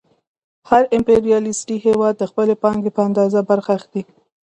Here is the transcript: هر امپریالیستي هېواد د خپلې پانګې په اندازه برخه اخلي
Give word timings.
هر 0.69 0.83
امپریالیستي 0.97 1.75
هېواد 1.85 2.13
د 2.17 2.23
خپلې 2.31 2.53
پانګې 2.63 2.91
په 2.95 3.01
اندازه 3.07 3.39
برخه 3.49 3.71
اخلي 3.79 4.01